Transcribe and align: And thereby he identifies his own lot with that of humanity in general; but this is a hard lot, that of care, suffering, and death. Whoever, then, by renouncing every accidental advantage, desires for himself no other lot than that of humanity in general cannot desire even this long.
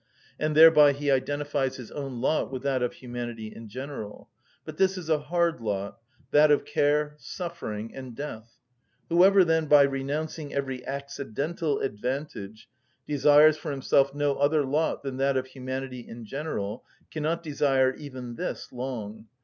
And 0.39 0.57
thereby 0.57 0.93
he 0.93 1.11
identifies 1.11 1.75
his 1.75 1.91
own 1.91 2.21
lot 2.21 2.51
with 2.51 2.63
that 2.63 2.81
of 2.81 2.93
humanity 2.93 3.53
in 3.55 3.69
general; 3.69 4.29
but 4.65 4.77
this 4.77 4.97
is 4.97 5.09
a 5.11 5.19
hard 5.19 5.61
lot, 5.61 5.99
that 6.31 6.49
of 6.49 6.65
care, 6.65 7.13
suffering, 7.19 7.93
and 7.93 8.15
death. 8.15 8.57
Whoever, 9.09 9.45
then, 9.45 9.67
by 9.67 9.83
renouncing 9.83 10.55
every 10.55 10.83
accidental 10.87 11.81
advantage, 11.81 12.67
desires 13.07 13.57
for 13.57 13.69
himself 13.69 14.15
no 14.15 14.33
other 14.37 14.65
lot 14.65 15.03
than 15.03 15.17
that 15.17 15.37
of 15.37 15.45
humanity 15.45 15.99
in 15.99 16.25
general 16.25 16.83
cannot 17.11 17.43
desire 17.43 17.93
even 17.93 18.37
this 18.37 18.71
long. 18.71 19.27